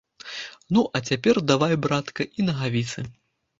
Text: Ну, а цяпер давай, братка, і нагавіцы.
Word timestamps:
Ну, 0.77 0.81
а 0.99 1.01
цяпер 1.09 1.35
давай, 1.53 1.73
братка, 1.85 2.29
і 2.37 2.49
нагавіцы. 2.51 3.07